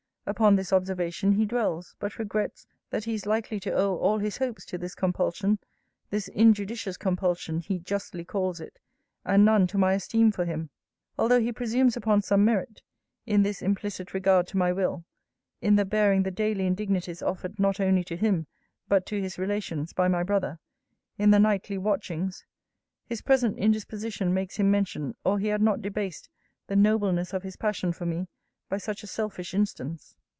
[0.27, 4.37] Upon this observation he dwells; but regrets, that he is likely to owe all his
[4.37, 5.59] hopes to this compulsion;
[6.09, 8.79] this injudicious compulsion, he justly calls it;
[9.25, 10.69] and none to my esteem for him.
[11.17, 12.81] Although he presumes upon some merit
[13.25, 15.03] in this implicit regard to my will
[15.59, 18.45] in the bearing the daily indignities offered not only to him,
[18.87, 20.59] but to his relations, by my brother
[21.17, 22.45] in the nightly watchings,
[23.05, 26.29] his present indisposition makes him mention, or he had not debased
[26.67, 28.27] the nobleness of his passion for me,
[28.69, 30.15] by such a selfish instance.'